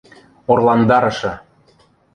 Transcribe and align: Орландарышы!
Орландарышы! 0.51 1.31